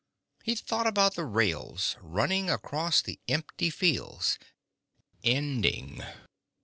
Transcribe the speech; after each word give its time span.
He 0.41 0.55
thought 0.55 0.87
about 0.87 1.13
the 1.13 1.25
rails, 1.25 1.95
running 2.01 2.49
across 2.49 3.03
the 3.03 3.19
empty 3.27 3.69
fields, 3.69 4.39
ending 5.23 6.03